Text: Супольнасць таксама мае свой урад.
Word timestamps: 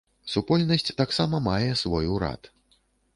Супольнасць 0.35 0.95
таксама 1.01 1.41
мае 1.49 1.69
свой 1.83 2.05
урад. 2.17 2.53